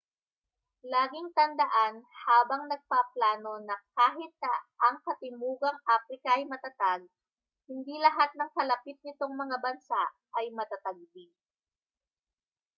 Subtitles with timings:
[0.91, 1.93] laging tandaan
[2.25, 4.53] habang nagpaplano na kahit na
[4.89, 7.01] ang katimugang aprika ay matatag
[7.69, 10.01] hindi lahat ng kalapit nitong mga bansa
[10.41, 11.29] ay matatag din